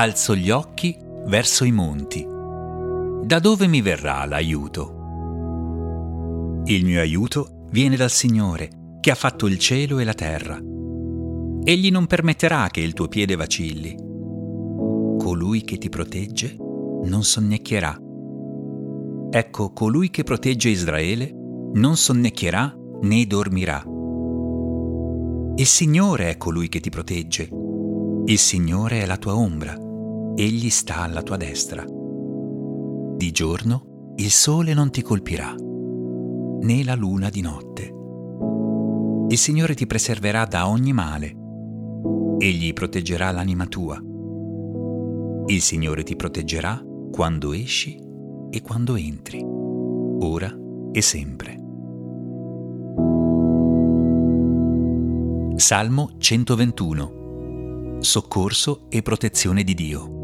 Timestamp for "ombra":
29.34-29.86